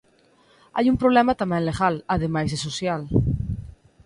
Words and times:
Hai 0.75 0.85
un 0.91 0.97
problema 1.01 1.39
tamén 1.41 1.63
legal, 1.69 1.95
ademais 2.15 2.47
de 2.51 2.59
social. 2.65 3.01